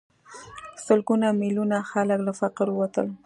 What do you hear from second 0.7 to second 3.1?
سلګونه میلیونه خلک له فقر ووتل.